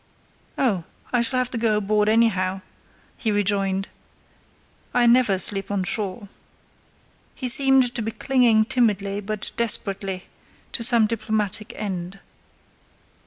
[0.57, 2.61] "Oh, I shall have to go aboard anyhow,"
[3.17, 3.87] he rejoined;
[4.95, 6.27] "I never sleep on shore."
[7.35, 10.23] He seemed to be clinging timidly, but desperately,
[10.71, 12.19] to some diplomatic end.